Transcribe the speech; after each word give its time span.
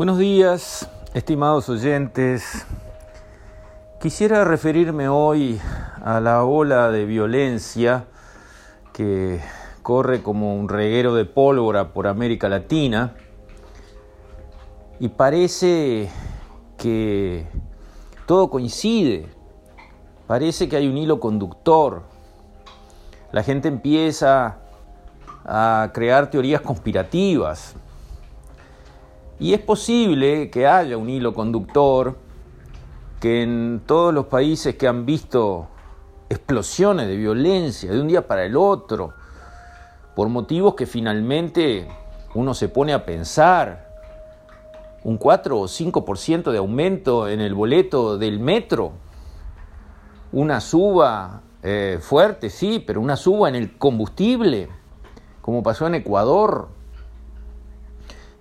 Buenos 0.00 0.16
días, 0.16 0.88
estimados 1.12 1.68
oyentes. 1.68 2.64
Quisiera 4.00 4.44
referirme 4.44 5.10
hoy 5.10 5.60
a 6.02 6.20
la 6.20 6.42
ola 6.44 6.90
de 6.90 7.04
violencia 7.04 8.06
que 8.94 9.42
corre 9.82 10.22
como 10.22 10.56
un 10.56 10.70
reguero 10.70 11.14
de 11.14 11.26
pólvora 11.26 11.92
por 11.92 12.06
América 12.06 12.48
Latina 12.48 13.14
y 14.98 15.08
parece 15.08 16.08
que 16.78 17.46
todo 18.24 18.48
coincide, 18.48 19.28
parece 20.26 20.66
que 20.70 20.76
hay 20.76 20.88
un 20.88 20.96
hilo 20.96 21.20
conductor. 21.20 22.04
La 23.32 23.42
gente 23.42 23.68
empieza 23.68 24.60
a 25.44 25.90
crear 25.92 26.30
teorías 26.30 26.62
conspirativas, 26.62 27.76
y 29.40 29.54
es 29.54 29.60
posible 29.60 30.50
que 30.50 30.66
haya 30.66 30.98
un 30.98 31.08
hilo 31.08 31.32
conductor 31.32 32.16
que 33.20 33.42
en 33.42 33.82
todos 33.86 34.12
los 34.12 34.26
países 34.26 34.76
que 34.76 34.86
han 34.86 35.06
visto 35.06 35.68
explosiones 36.28 37.08
de 37.08 37.16
violencia 37.16 37.90
de 37.90 38.00
un 38.00 38.08
día 38.08 38.26
para 38.26 38.44
el 38.44 38.54
otro, 38.54 39.14
por 40.14 40.28
motivos 40.28 40.74
que 40.74 40.86
finalmente 40.86 41.88
uno 42.34 42.52
se 42.52 42.68
pone 42.68 42.92
a 42.92 43.06
pensar, 43.06 43.88
un 45.04 45.16
4 45.16 45.58
o 45.58 45.64
5% 45.64 46.52
de 46.52 46.58
aumento 46.58 47.26
en 47.26 47.40
el 47.40 47.54
boleto 47.54 48.18
del 48.18 48.40
metro, 48.40 48.92
una 50.32 50.60
suba 50.60 51.40
eh, 51.62 51.98
fuerte, 52.00 52.50
sí, 52.50 52.84
pero 52.86 53.00
una 53.00 53.16
suba 53.16 53.48
en 53.48 53.54
el 53.54 53.78
combustible, 53.78 54.68
como 55.40 55.62
pasó 55.62 55.86
en 55.86 55.94
Ecuador, 55.94 56.68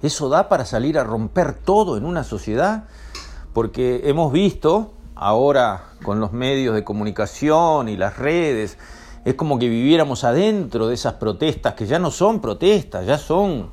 ¿Eso 0.02 0.30
da 0.30 0.48
para 0.48 0.66
salir 0.66 0.98
a 0.98 1.04
romper 1.04 1.54
todo 1.54 1.98
en 1.98 2.06
una 2.06 2.24
sociedad? 2.24 2.86
Porque 3.54 4.02
hemos 4.06 4.32
visto 4.32 4.94
ahora 5.16 5.84
con 6.04 6.22
los 6.22 6.32
medios 6.32 6.74
de 6.74 6.86
comunicación 6.86 7.90
y 7.90 7.98
las 7.98 8.18
redes, 8.18 8.78
es 9.26 9.36
como 9.36 9.60
que 9.60 9.68
viviéramos 9.68 10.24
adentro 10.24 10.88
de 10.88 10.94
esas 10.94 11.16
protestas 11.16 11.74
que 11.74 11.86
ya 11.86 12.00
no 12.00 12.12
son 12.12 12.40
protestas, 12.40 13.06
ya 13.06 13.18
son 13.18 13.70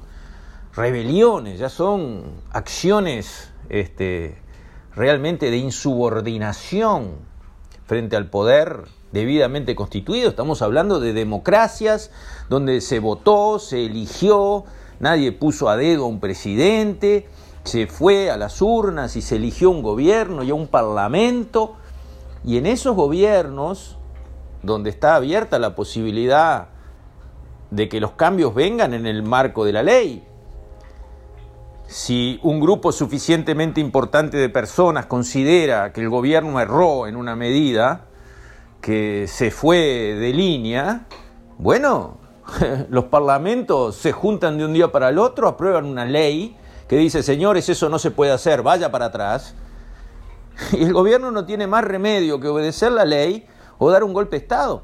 rebeliones, 0.74 1.60
ya 1.60 1.68
son 1.68 2.24
acciones 2.50 3.50
este, 3.68 4.38
realmente 4.94 5.50
de 5.50 5.58
insubordinación 5.58 7.12
frente 7.86 8.16
al 8.16 8.28
poder 8.28 8.82
debidamente 9.12 9.76
constituido. 9.76 10.28
Estamos 10.28 10.62
hablando 10.62 10.98
de 10.98 11.12
democracias 11.12 12.10
donde 12.48 12.80
se 12.80 12.98
votó, 12.98 13.60
se 13.60 13.86
eligió, 13.86 14.64
nadie 15.00 15.32
puso 15.32 15.68
a 15.68 15.76
dedo 15.76 16.04
a 16.04 16.08
un 16.08 16.20
presidente, 16.20 17.28
se 17.64 17.86
fue 17.86 18.30
a 18.30 18.36
las 18.36 18.62
urnas 18.62 19.16
y 19.16 19.22
se 19.22 19.36
eligió 19.36 19.70
un 19.70 19.82
gobierno 19.82 20.42
y 20.42 20.52
un 20.52 20.68
parlamento, 20.68 21.76
y 22.44 22.58
en 22.58 22.66
esos 22.66 22.94
gobiernos, 22.94 23.98
donde 24.62 24.90
está 24.90 25.16
abierta 25.16 25.58
la 25.58 25.74
posibilidad 25.74 26.68
de 27.70 27.88
que 27.88 28.00
los 28.00 28.12
cambios 28.12 28.54
vengan 28.54 28.94
en 28.94 29.06
el 29.06 29.22
marco 29.22 29.64
de 29.64 29.72
la 29.72 29.82
ley, 29.82 30.24
si 31.86 32.40
un 32.42 32.60
grupo 32.60 32.90
suficientemente 32.90 33.80
importante 33.80 34.36
de 34.36 34.48
personas 34.48 35.06
considera 35.06 35.92
que 35.92 36.00
el 36.00 36.08
gobierno 36.08 36.60
erró 36.60 37.06
en 37.06 37.16
una 37.16 37.36
medida 37.36 38.06
que 38.80 39.26
se 39.28 39.50
fue 39.50 39.78
de 40.18 40.32
línea, 40.32 41.06
bueno, 41.58 42.18
los 42.88 43.04
parlamentos 43.04 43.96
se 43.96 44.12
juntan 44.12 44.58
de 44.58 44.64
un 44.64 44.72
día 44.72 44.90
para 44.92 45.08
el 45.08 45.18
otro, 45.18 45.48
aprueban 45.48 45.84
una 45.84 46.04
ley 46.04 46.56
que 46.88 46.96
dice, 46.96 47.22
señores, 47.22 47.68
eso 47.68 47.88
no 47.88 47.98
se 47.98 48.10
puede 48.10 48.32
hacer, 48.32 48.62
vaya 48.62 48.90
para 48.90 49.06
atrás. 49.06 49.54
Y 50.72 50.84
el 50.84 50.92
gobierno 50.92 51.30
no 51.30 51.44
tiene 51.44 51.66
más 51.66 51.84
remedio 51.84 52.40
que 52.40 52.48
obedecer 52.48 52.90
la 52.90 53.04
ley 53.04 53.46
o 53.78 53.90
dar 53.90 54.02
un 54.04 54.14
golpe 54.14 54.36
de 54.36 54.42
Estado. 54.42 54.82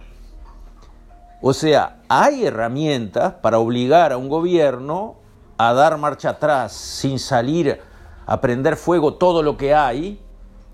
O 1.41 1.55
sea, 1.55 2.03
hay 2.09 2.45
herramientas 2.45 3.35
para 3.35 3.59
obligar 3.59 4.13
a 4.13 4.19
un 4.19 4.29
gobierno 4.29 5.17
a 5.57 5.73
dar 5.73 5.97
marcha 5.97 6.31
atrás 6.31 6.73
sin 6.73 7.19
salir 7.19 7.81
a 8.27 8.41
prender 8.41 8.77
fuego 8.77 9.15
todo 9.15 9.43
lo 9.43 9.57
que 9.57 9.75
hay 9.75 10.21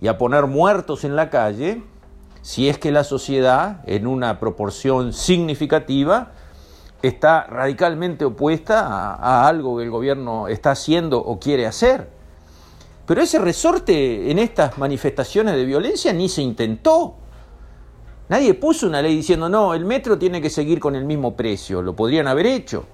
y 0.01 0.09
a 0.09 0.19
poner 0.19 0.47
muertos 0.47 1.05
en 1.05 1.17
la 1.17 1.31
calle, 1.31 1.83
si 2.43 2.69
es 2.69 2.79
que 2.79 2.93
la 2.93 3.05
sociedad, 3.05 3.83
en 3.87 4.07
una 4.07 4.39
proporción 4.39 5.13
significativa, 5.13 6.33
está 7.03 7.45
radicalmente 7.45 8.25
opuesta 8.25 9.15
a, 9.15 9.47
algo 9.47 9.79
que 9.79 9.85
el 9.85 9.91
gobierno 9.91 10.49
está 10.49 10.73
haciendo 10.73 11.19
o 11.19 11.39
quiere 11.39 11.67
hacer. 11.67 12.09
Pero 13.07 13.23
ese 13.23 13.39
resorte 13.39 14.31
en 14.31 14.39
estas 14.39 14.77
manifestaciones 14.79 15.55
de 15.55 15.65
violencia 15.65 16.13
ni 16.13 16.29
se 16.29 16.43
intentó. 16.43 17.15
Nadie 18.29 18.53
puso 18.55 18.87
una 18.87 19.01
ley 19.01 19.17
diciendo, 19.17 19.49
no, 19.49 19.73
el 19.73 19.87
metro 19.87 20.19
tiene 20.19 20.43
que 20.43 20.51
seguir 20.51 20.81
con 20.81 20.95
el 20.95 21.05
mismo 21.05 21.35
precio, 21.35 21.81
lo 21.81 21.97
podrían 21.97 22.27
haber 22.27 22.47
hecho. 22.47 22.85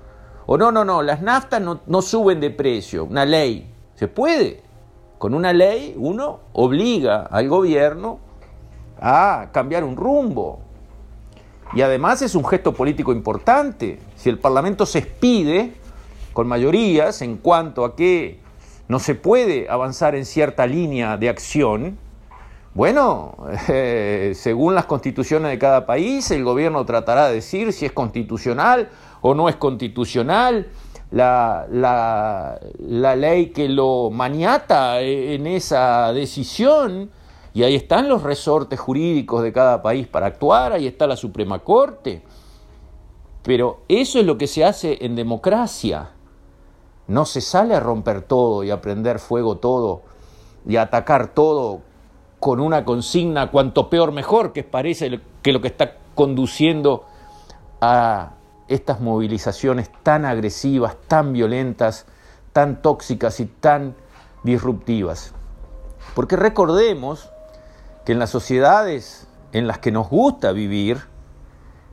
O 0.46 0.56
no, 0.56 0.70
no, 0.70 0.84
no, 0.84 1.02
las 1.02 1.22
naftas 1.22 1.60
no, 1.60 1.80
no 1.86 2.02
suben 2.02 2.38
de 2.38 2.50
precio, 2.50 3.04
una 3.04 3.24
ley. 3.24 3.72
Se 3.96 4.06
puede. 4.06 4.62
Con 5.18 5.34
una 5.34 5.52
ley 5.52 5.94
uno 5.96 6.40
obliga 6.52 7.22
al 7.22 7.48
gobierno 7.48 8.20
a 9.00 9.48
cambiar 9.52 9.82
un 9.82 9.96
rumbo, 9.96 10.60
y 11.74 11.82
además 11.82 12.22
es 12.22 12.34
un 12.34 12.44
gesto 12.44 12.72
político 12.72 13.12
importante. 13.12 13.98
Si 14.16 14.28
el 14.28 14.38
Parlamento 14.38 14.86
se 14.86 15.00
expide 15.00 15.72
con 16.32 16.46
mayorías 16.46 17.20
en 17.22 17.36
cuanto 17.36 17.84
a 17.84 17.96
que 17.96 18.38
no 18.86 18.98
se 18.98 19.14
puede 19.14 19.68
avanzar 19.68 20.14
en 20.14 20.24
cierta 20.24 20.66
línea 20.66 21.16
de 21.16 21.28
acción, 21.28 21.98
bueno, 22.74 23.36
eh, 23.68 24.32
según 24.36 24.74
las 24.74 24.86
constituciones 24.86 25.50
de 25.50 25.58
cada 25.58 25.84
país, 25.84 26.30
el 26.30 26.44
gobierno 26.44 26.84
tratará 26.84 27.28
de 27.28 27.34
decir 27.36 27.72
si 27.72 27.86
es 27.86 27.92
constitucional 27.92 28.88
o 29.20 29.34
no 29.34 29.48
es 29.48 29.56
constitucional 29.56 30.68
la, 31.10 31.66
la 31.70 33.16
ley 33.16 33.46
que 33.50 33.68
lo 33.68 34.10
maniata 34.10 35.00
en 35.00 35.46
esa 35.46 36.12
decisión 36.12 37.10
y 37.54 37.62
ahí 37.62 37.76
están 37.76 38.08
los 38.08 38.24
resortes 38.24 38.80
jurídicos 38.80 39.44
de 39.44 39.52
cada 39.52 39.80
país 39.80 40.08
para 40.08 40.26
actuar, 40.26 40.72
ahí 40.72 40.88
está 40.88 41.06
la 41.06 41.16
Suprema 41.16 41.60
Corte. 41.60 42.24
Pero 43.44 43.82
eso 43.86 44.18
es 44.18 44.26
lo 44.26 44.36
que 44.36 44.48
se 44.48 44.64
hace 44.64 44.98
en 45.06 45.14
democracia. 45.14 46.10
No 47.06 47.24
se 47.24 47.40
sale 47.40 47.76
a 47.76 47.80
romper 47.80 48.22
todo 48.22 48.64
y 48.64 48.72
a 48.72 48.80
prender 48.80 49.20
fuego 49.20 49.58
todo 49.58 50.02
y 50.66 50.76
a 50.76 50.82
atacar 50.82 51.28
todo 51.28 51.82
con 52.40 52.58
una 52.58 52.84
consigna 52.84 53.52
cuanto 53.52 53.88
peor 53.88 54.10
mejor, 54.10 54.52
que 54.52 54.64
parece 54.64 55.20
que 55.40 55.52
lo 55.52 55.60
que 55.60 55.68
está 55.68 55.98
conduciendo 56.16 57.04
a 57.80 58.32
estas 58.66 59.00
movilizaciones 59.00 59.92
tan 60.02 60.24
agresivas, 60.24 60.96
tan 61.06 61.32
violentas, 61.32 62.06
tan 62.52 62.82
tóxicas 62.82 63.38
y 63.38 63.46
tan 63.46 63.94
disruptivas. 64.42 65.34
Porque 66.16 66.34
recordemos 66.34 67.30
que 68.04 68.12
en 68.12 68.18
las 68.18 68.30
sociedades 68.30 69.26
en 69.52 69.66
las 69.66 69.78
que 69.78 69.92
nos 69.92 70.10
gusta 70.10 70.52
vivir, 70.52 71.02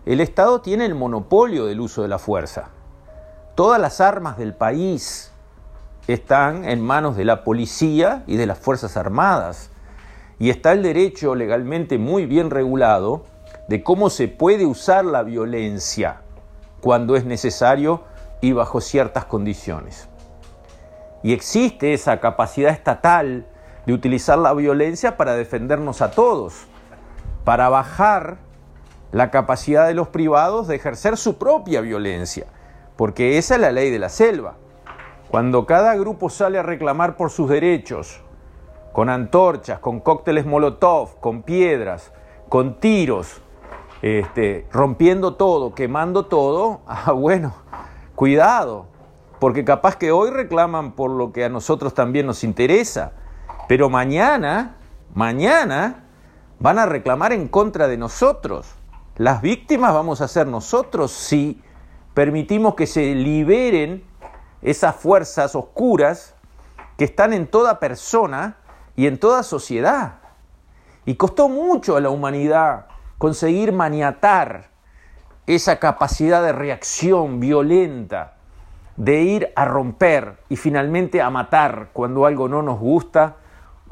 el 0.05 0.19
Estado 0.19 0.61
tiene 0.61 0.85
el 0.85 0.95
monopolio 0.95 1.67
del 1.67 1.79
uso 1.79 2.01
de 2.01 2.07
la 2.07 2.17
fuerza. 2.17 2.69
Todas 3.53 3.79
las 3.79 4.01
armas 4.01 4.37
del 4.37 4.55
país 4.55 5.31
están 6.07 6.65
en 6.65 6.81
manos 6.81 7.15
de 7.15 7.23
la 7.23 7.43
policía 7.43 8.23
y 8.25 8.37
de 8.37 8.47
las 8.47 8.57
Fuerzas 8.57 8.97
Armadas. 8.97 9.69
Y 10.39 10.49
está 10.49 10.71
el 10.71 10.81
derecho 10.81 11.35
legalmente 11.35 11.99
muy 11.99 12.25
bien 12.25 12.49
regulado 12.49 13.25
de 13.67 13.83
cómo 13.83 14.09
se 14.09 14.27
puede 14.27 14.65
usar 14.65 15.05
la 15.05 15.21
violencia 15.21 16.21
cuando 16.81 17.15
es 17.15 17.25
necesario 17.25 18.03
y 18.41 18.53
bajo 18.53 18.81
ciertas 18.81 19.25
condiciones. 19.25 20.09
Y 21.21 21.33
existe 21.33 21.93
esa 21.93 22.19
capacidad 22.19 22.71
estatal 22.71 23.45
de 23.85 23.93
utilizar 23.93 24.37
la 24.37 24.53
violencia 24.53 25.17
para 25.17 25.33
defendernos 25.35 26.01
a 26.01 26.11
todos, 26.11 26.65
para 27.43 27.69
bajar 27.69 28.37
la 29.11 29.31
capacidad 29.31 29.87
de 29.87 29.93
los 29.93 30.07
privados 30.07 30.67
de 30.67 30.75
ejercer 30.75 31.17
su 31.17 31.37
propia 31.37 31.81
violencia, 31.81 32.45
porque 32.95 33.37
esa 33.37 33.55
es 33.55 33.61
la 33.61 33.71
ley 33.71 33.89
de 33.89 33.99
la 33.99 34.09
selva. 34.09 34.55
Cuando 35.29 35.65
cada 35.65 35.95
grupo 35.95 36.29
sale 36.29 36.59
a 36.59 36.63
reclamar 36.63 37.15
por 37.15 37.29
sus 37.29 37.49
derechos, 37.49 38.21
con 38.91 39.09
antorchas, 39.09 39.79
con 39.79 39.99
cócteles 39.99 40.45
molotov, 40.45 41.19
con 41.19 41.43
piedras, 41.43 42.11
con 42.49 42.79
tiros, 42.79 43.41
este, 44.01 44.67
rompiendo 44.71 45.35
todo, 45.35 45.73
quemando 45.73 46.25
todo, 46.25 46.81
ah, 46.87 47.11
bueno, 47.11 47.53
cuidado, 48.15 48.87
porque 49.39 49.63
capaz 49.63 49.95
que 49.95 50.11
hoy 50.11 50.29
reclaman 50.29 50.91
por 50.93 51.11
lo 51.11 51.31
que 51.31 51.45
a 51.45 51.49
nosotros 51.49 51.93
también 51.93 52.25
nos 52.25 52.43
interesa, 52.43 53.13
pero 53.67 53.89
mañana, 53.89 54.75
mañana 55.13 56.03
van 56.59 56.79
a 56.79 56.85
reclamar 56.85 57.33
en 57.33 57.47
contra 57.47 57.87
de 57.87 57.97
nosotros. 57.97 58.75
Las 59.17 59.41
víctimas 59.41 59.93
vamos 59.93 60.21
a 60.21 60.27
ser 60.27 60.47
nosotros 60.47 61.11
si 61.11 61.61
permitimos 62.13 62.75
que 62.75 62.87
se 62.87 63.15
liberen 63.15 64.03
esas 64.61 64.95
fuerzas 64.95 65.55
oscuras 65.55 66.35
que 66.97 67.05
están 67.05 67.33
en 67.33 67.47
toda 67.47 67.79
persona 67.79 68.57
y 68.95 69.07
en 69.07 69.19
toda 69.19 69.43
sociedad. 69.43 70.19
Y 71.05 71.15
costó 71.15 71.49
mucho 71.49 71.97
a 71.97 72.01
la 72.01 72.09
humanidad 72.09 72.85
conseguir 73.17 73.73
maniatar 73.73 74.69
esa 75.47 75.79
capacidad 75.79 76.43
de 76.43 76.53
reacción 76.53 77.39
violenta, 77.39 78.35
de 78.97 79.21
ir 79.21 79.51
a 79.55 79.65
romper 79.65 80.37
y 80.49 80.55
finalmente 80.55 81.21
a 81.21 81.29
matar 81.29 81.89
cuando 81.93 82.25
algo 82.25 82.47
no 82.47 82.61
nos 82.61 82.79
gusta, 82.79 83.37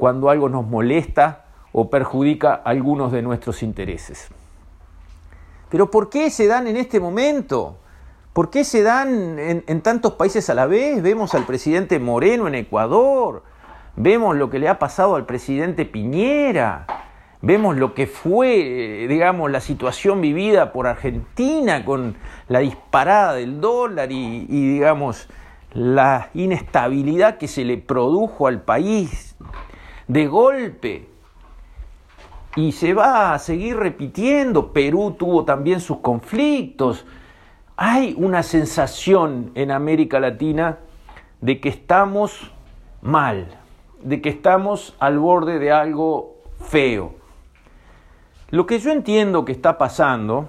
cuando 0.00 0.30
algo 0.30 0.48
nos 0.48 0.66
molesta 0.66 1.44
o 1.72 1.90
perjudica 1.90 2.54
algunos 2.54 3.12
de 3.12 3.20
nuestros 3.20 3.62
intereses. 3.62 4.28
Pero 5.68 5.90
¿por 5.90 6.08
qué 6.08 6.30
se 6.30 6.46
dan 6.46 6.66
en 6.66 6.78
este 6.78 6.98
momento? 6.98 7.76
¿Por 8.32 8.48
qué 8.48 8.64
se 8.64 8.82
dan 8.82 9.38
en, 9.38 9.80
tantos 9.82 10.14
países 10.14 10.48
a 10.48 10.54
la 10.54 10.66
vez? 10.66 11.02
Vemos 11.02 11.34
al 11.34 11.44
presidente 11.44 11.98
Moreno 11.98 12.48
en 12.48 12.54
Ecuador, 12.54 13.44
vemos 13.94 14.36
lo 14.36 14.48
que 14.48 14.58
le 14.58 14.68
ha 14.68 14.78
pasado 14.78 15.16
al 15.16 15.26
presidente 15.26 15.84
Piñera, 15.84 16.86
vemos 17.42 17.76
lo 17.76 17.92
que 17.92 18.06
fue, 18.06 19.06
digamos, 19.06 19.50
la 19.50 19.60
situación 19.60 20.22
vivida 20.22 20.72
por 20.72 20.86
Argentina 20.86 21.84
con 21.84 22.16
la 22.48 22.60
disparada 22.60 23.34
del 23.34 23.60
dólar 23.60 24.10
y 24.10 24.46
digamos, 24.46 25.28
la 25.74 26.30
inestabilidad 26.32 27.36
que 27.36 27.48
se 27.48 27.64
le 27.64 27.76
produjo 27.76 28.46
al 28.46 28.62
país 28.62 29.29
de 30.10 30.26
golpe. 30.26 31.08
Y 32.56 32.72
se 32.72 32.94
va 32.94 33.32
a 33.32 33.38
seguir 33.38 33.76
repitiendo. 33.76 34.72
Perú 34.72 35.14
tuvo 35.16 35.44
también 35.44 35.80
sus 35.80 35.98
conflictos. 35.98 37.06
Hay 37.76 38.14
una 38.18 38.42
sensación 38.42 39.52
en 39.54 39.70
América 39.70 40.18
Latina 40.18 40.78
de 41.40 41.60
que 41.60 41.68
estamos 41.68 42.50
mal, 43.02 43.56
de 44.02 44.20
que 44.20 44.30
estamos 44.30 44.96
al 44.98 45.20
borde 45.20 45.60
de 45.60 45.70
algo 45.70 46.42
feo. 46.58 47.14
Lo 48.50 48.66
que 48.66 48.80
yo 48.80 48.90
entiendo 48.90 49.44
que 49.44 49.52
está 49.52 49.78
pasando, 49.78 50.48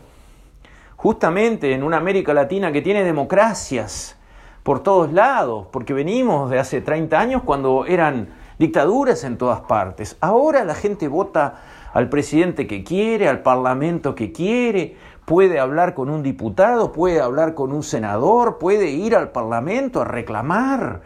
justamente 0.96 1.74
en 1.74 1.84
una 1.84 1.98
América 1.98 2.34
Latina 2.34 2.72
que 2.72 2.81
tiene 2.81 3.04
democracias 3.04 4.18
por 4.64 4.81
todos 4.81 5.14
lados, 5.14 5.68
porque 5.72 5.94
venimos 5.94 6.50
de 6.50 6.57
hace 6.57 6.81
30 6.81 7.19
años 7.19 7.44
cuando 7.44 7.86
eran 7.86 8.41
dictaduras 8.62 9.24
en 9.24 9.40
todas 9.40 9.62
partes. 9.62 10.18
Ahora 10.22 10.63
la 10.63 10.75
gente 10.75 11.08
vota 11.08 11.63
al 11.94 12.10
presidente 12.10 12.68
que 12.68 12.84
quiere, 12.84 13.28
al 13.28 13.42
parlamento 13.42 14.13
que 14.13 14.31
quiere, 14.31 14.98
puede 15.25 15.60
hablar 15.60 15.96
con 15.96 16.12
un 16.12 16.22
diputado, 16.22 16.92
puede 16.92 17.22
hablar 17.22 17.56
con 17.56 17.72
un 17.72 17.81
senador, 17.81 18.60
puede 18.60 18.92
ir 18.92 19.16
al 19.16 19.31
parlamento 19.31 20.02
a 20.02 20.06
reclamar. 20.06 21.02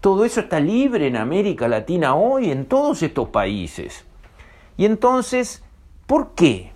Todo 0.00 0.24
eso 0.24 0.38
está 0.38 0.60
libre 0.60 1.08
en 1.08 1.16
América 1.16 1.66
Latina 1.66 2.14
hoy, 2.14 2.52
en 2.52 2.66
todos 2.66 3.02
estos 3.02 3.30
países. 3.30 4.04
Y 4.76 4.84
entonces, 4.84 5.64
¿por 6.06 6.36
qué? 6.36 6.70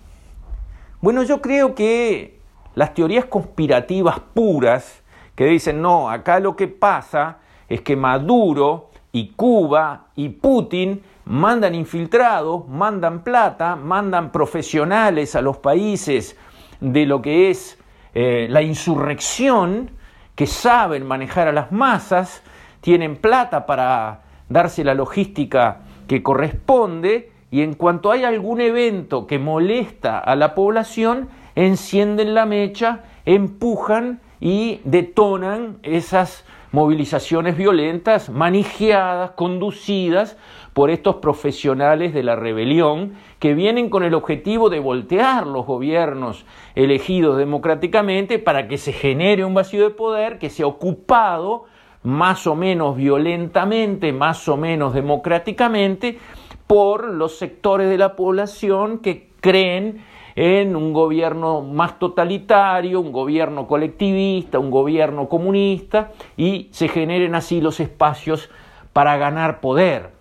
Bueno, 0.99 1.23
yo 1.23 1.41
creo 1.41 1.73
que 1.73 2.41
las 2.75 2.93
teorías 2.93 3.23
conspirativas 3.23 4.19
puras, 4.33 5.03
que 5.35 5.45
dicen, 5.45 5.81
no, 5.81 6.09
acá 6.09 6.41
lo 6.41 6.57
que 6.57 6.67
pasa 6.67 7.37
es 7.69 7.79
que 7.79 7.95
Maduro 7.95 8.89
y 9.11 9.29
Cuba 9.29 10.07
y 10.15 10.29
Putin 10.29 11.01
mandan 11.25 11.75
infiltrados, 11.75 12.67
mandan 12.67 13.23
plata, 13.23 13.75
mandan 13.75 14.31
profesionales 14.31 15.35
a 15.35 15.41
los 15.41 15.57
países 15.57 16.37
de 16.79 17.05
lo 17.05 17.21
que 17.21 17.49
es 17.49 17.79
eh, 18.13 18.47
la 18.49 18.61
insurrección, 18.61 19.91
que 20.35 20.47
saben 20.47 21.05
manejar 21.05 21.47
a 21.47 21.51
las 21.51 21.71
masas, 21.71 22.43
tienen 22.81 23.15
plata 23.15 23.65
para 23.65 24.21
darse 24.49 24.83
la 24.83 24.93
logística 24.93 25.79
que 26.07 26.23
corresponde 26.23 27.31
y 27.49 27.61
en 27.61 27.73
cuanto 27.73 28.11
hay 28.11 28.23
algún 28.23 28.61
evento 28.61 29.25
que 29.25 29.39
molesta 29.39 30.19
a 30.19 30.35
la 30.35 30.53
población, 30.53 31.29
encienden 31.55 32.33
la 32.33 32.45
mecha, 32.45 33.03
empujan 33.25 34.19
y 34.39 34.79
detonan 34.83 35.77
esas 35.83 36.45
movilizaciones 36.71 37.57
violentas 37.57 38.29
manijeadas, 38.29 39.31
conducidas 39.31 40.37
por 40.73 40.89
estos 40.89 41.15
profesionales 41.15 42.13
de 42.13 42.23
la 42.23 42.35
rebelión 42.35 43.13
que 43.39 43.53
vienen 43.53 43.89
con 43.89 44.03
el 44.03 44.13
objetivo 44.13 44.69
de 44.69 44.79
voltear 44.79 45.47
los 45.47 45.65
gobiernos 45.65 46.45
elegidos 46.75 47.37
democráticamente 47.37 48.39
para 48.39 48.67
que 48.67 48.77
se 48.77 48.93
genere 48.93 49.45
un 49.45 49.53
vacío 49.53 49.83
de 49.83 49.95
poder 49.95 50.37
que 50.39 50.49
sea 50.49 50.67
ocupado 50.67 51.65
más 52.03 52.47
o 52.47 52.55
menos 52.55 52.95
violentamente, 52.95 54.13
más 54.13 54.47
o 54.47 54.55
menos 54.55 54.93
democráticamente, 54.93 56.19
por 56.67 57.07
los 57.07 57.37
sectores 57.37 57.89
de 57.89 57.97
la 57.97 58.15
población 58.15 58.99
que 58.99 59.29
creen 59.41 60.03
en 60.37 60.75
un 60.75 60.93
gobierno 60.93 61.63
más 61.63 61.97
totalitario, 61.97 63.01
un 63.01 63.11
gobierno 63.11 63.65
colectivista, 63.65 64.59
un 64.59 64.69
gobierno 64.69 65.27
comunista, 65.27 66.11
y 66.37 66.69
se 66.71 66.87
generen 66.89 67.33
así 67.33 67.59
los 67.59 67.79
espacios 67.79 68.51
para 68.93 69.17
ganar 69.17 69.61
poder. 69.61 70.11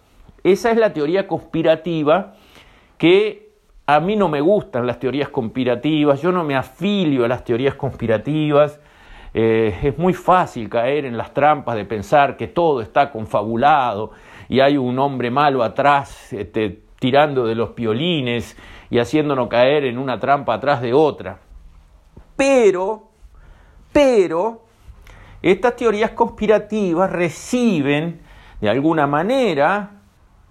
Esa 0.42 0.70
es 0.70 0.78
la 0.78 0.94
teoría 0.94 1.28
conspirativa 1.28 2.32
que 2.96 3.50
a 3.86 4.00
mí 4.00 4.16
no 4.16 4.30
me 4.30 4.40
gustan 4.40 4.86
las 4.86 4.98
teorías 4.98 5.28
conspirativas, 5.28 6.22
yo 6.22 6.32
no 6.32 6.44
me 6.44 6.56
afilio 6.56 7.26
a 7.26 7.28
las 7.28 7.44
teorías 7.44 7.74
conspirativas, 7.74 8.80
eh, 9.34 9.78
es 9.82 9.98
muy 9.98 10.14
fácil 10.14 10.70
caer 10.70 11.04
en 11.04 11.18
las 11.18 11.34
trampas 11.34 11.76
de 11.76 11.84
pensar 11.84 12.38
que 12.38 12.46
todo 12.46 12.80
está 12.80 13.10
confabulado 13.10 14.12
y 14.48 14.60
hay 14.60 14.78
un 14.78 14.98
hombre 14.98 15.30
malo 15.30 15.62
atrás 15.62 16.32
este, 16.32 16.80
tirando 16.98 17.44
de 17.44 17.54
los 17.54 17.70
piolines 17.70 18.56
y 18.90 18.98
haciéndonos 18.98 19.48
caer 19.48 19.84
en 19.84 19.98
una 19.98 20.18
trampa 20.20 20.54
atrás 20.54 20.80
de 20.80 20.92
otra. 20.92 21.38
Pero, 22.36 23.08
pero, 23.92 24.62
estas 25.42 25.76
teorías 25.76 26.12
conspirativas 26.12 27.10
reciben 27.10 28.20
de 28.60 28.68
alguna 28.68 29.06
manera 29.06 30.02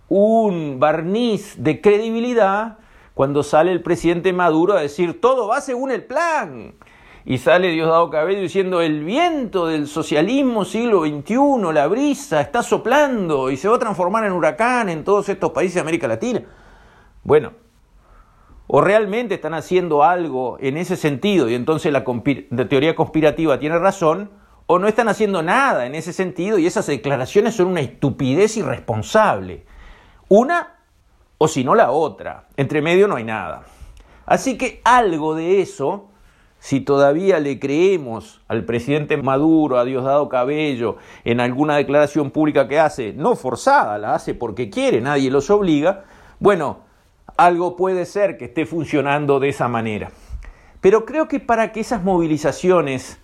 un 0.07 0.79
barniz 0.79 1.55
de 1.57 1.81
credibilidad 1.81 2.77
cuando 3.13 3.43
sale 3.43 3.71
el 3.71 3.81
presidente 3.81 4.33
Maduro 4.33 4.73
a 4.73 4.81
decir 4.81 5.19
todo 5.21 5.47
va 5.47 5.61
según 5.61 5.91
el 5.91 6.03
plan. 6.03 6.75
Y 7.27 7.39
sale 7.39 7.69
Diosdado 7.69 8.11
Cabello 8.11 8.41
diciendo 8.41 8.81
el 8.81 9.03
viento 9.03 9.65
del 9.65 9.87
socialismo 9.87 10.63
siglo 10.63 11.05
XXI, 11.05 11.73
la 11.73 11.87
brisa, 11.87 12.39
está 12.39 12.61
soplando 12.61 13.49
y 13.49 13.57
se 13.57 13.67
va 13.67 13.77
a 13.77 13.79
transformar 13.79 14.25
en 14.25 14.33
huracán 14.33 14.89
en 14.89 15.03
todos 15.03 15.27
estos 15.29 15.51
países 15.51 15.75
de 15.75 15.81
América 15.81 16.07
Latina. 16.07 16.43
Bueno, 17.23 17.53
o 18.67 18.81
realmente 18.81 19.35
están 19.35 19.53
haciendo 19.53 20.03
algo 20.03 20.57
en 20.59 20.77
ese 20.77 20.95
sentido 20.95 21.49
y 21.49 21.55
entonces 21.55 21.93
la, 21.93 22.03
teoría 22.67 22.95
conspirativa 22.95 23.59
tiene 23.59 23.77
razón, 23.79 24.31
o 24.67 24.79
no 24.79 24.87
están 24.87 25.09
haciendo 25.09 25.43
nada 25.43 25.85
en 25.85 25.93
ese 25.93 26.11
sentido 26.11 26.57
y 26.57 26.65
esas 26.65 26.87
declaraciones 26.87 27.55
son 27.55 27.67
una 27.67 27.81
estupidez 27.81 28.57
irresponsable. 28.57 29.63
Una 30.27 30.77
o 31.37 31.47
si 31.47 31.63
no 31.63 31.75
la 31.75 31.91
otra. 31.91 32.47
Entre 32.57 32.81
medio 32.81 33.07
no 33.07 33.15
hay 33.15 33.23
nada. 33.23 33.65
Así 34.25 34.57
que 34.57 34.81
algo 34.83 35.35
de 35.35 35.61
eso, 35.61 36.09
si 36.57 36.81
todavía 36.81 37.39
le 37.39 37.59
creemos 37.59 38.41
al 38.47 38.65
presidente 38.65 39.17
Maduro, 39.17 39.77
a 39.77 39.85
Diosdado 39.85 40.29
Cabello, 40.29 40.97
en 41.25 41.41
alguna 41.41 41.75
declaración 41.75 42.31
pública 42.31 42.67
que 42.67 42.79
hace, 42.79 43.13
no 43.13 43.35
forzada, 43.35 43.99
la 43.99 44.15
hace 44.15 44.33
porque 44.33 44.71
quiere, 44.71 44.99
nadie 44.99 45.29
los 45.29 45.51
obliga, 45.51 46.05
bueno, 46.39 46.84
algo 47.37 47.75
puede 47.75 48.05
ser 48.05 48.37
que 48.37 48.45
esté 48.45 48.65
funcionando 48.65 49.39
de 49.39 49.49
esa 49.49 49.67
manera. 49.67 50.11
Pero 50.81 51.05
creo 51.05 51.27
que 51.27 51.39
para 51.39 51.71
que 51.71 51.79
esas 51.79 52.03
movilizaciones 52.03 53.19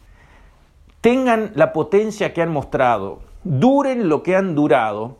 tengan 1.01 1.51
la 1.55 1.73
potencia 1.73 2.33
que 2.33 2.41
han 2.41 2.51
mostrado, 2.51 3.21
duren 3.43 4.09
lo 4.09 4.23
que 4.23 4.35
han 4.35 4.55
durado, 4.55 5.17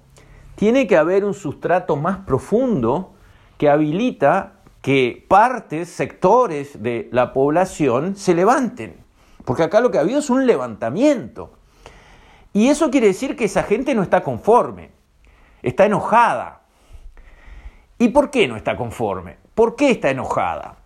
tiene 0.55 0.87
que 0.87 0.97
haber 0.97 1.25
un 1.25 1.33
sustrato 1.33 1.95
más 1.95 2.19
profundo 2.19 3.13
que 3.57 3.69
habilita 3.69 4.53
que 4.81 5.25
partes, 5.27 5.89
sectores 5.89 6.81
de 6.81 7.09
la 7.11 7.33
población 7.33 8.15
se 8.15 8.33
levanten. 8.33 8.95
Porque 9.45 9.63
acá 9.63 9.81
lo 9.81 9.91
que 9.91 9.97
ha 9.97 10.01
habido 10.01 10.19
es 10.19 10.29
un 10.29 10.45
levantamiento. 10.45 11.53
Y 12.53 12.67
eso 12.67 12.91
quiere 12.91 13.07
decir 13.07 13.35
que 13.35 13.45
esa 13.45 13.63
gente 13.63 13.95
no 13.95 14.03
está 14.03 14.23
conforme, 14.23 14.91
está 15.61 15.85
enojada, 15.85 16.60
¿Y 18.01 18.07
por 18.07 18.31
qué 18.31 18.47
no 18.47 18.55
está 18.55 18.75
conforme? 18.75 19.37
¿Por 19.53 19.75
qué 19.75 19.91
está 19.91 20.09
enojada? 20.09 20.77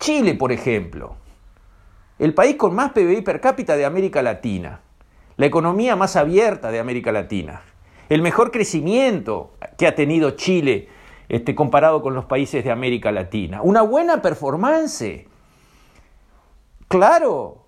Chile, 0.00 0.34
por 0.34 0.50
ejemplo, 0.50 1.14
el 2.18 2.34
país 2.34 2.56
con 2.56 2.74
más 2.74 2.90
PBI 2.90 3.22
per 3.22 3.40
cápita 3.40 3.76
de 3.76 3.84
América 3.84 4.22
Latina, 4.22 4.80
la 5.36 5.46
economía 5.46 5.94
más 5.94 6.16
abierta 6.16 6.72
de 6.72 6.80
América 6.80 7.12
Latina, 7.12 7.62
el 8.08 8.22
mejor 8.22 8.50
crecimiento 8.50 9.52
que 9.78 9.86
ha 9.86 9.94
tenido 9.94 10.32
Chile 10.32 10.88
este, 11.28 11.54
comparado 11.54 12.02
con 12.02 12.12
los 12.12 12.24
países 12.24 12.64
de 12.64 12.72
América 12.72 13.12
Latina, 13.12 13.62
una 13.62 13.82
buena 13.82 14.20
performance. 14.20 15.28
Claro, 16.88 17.66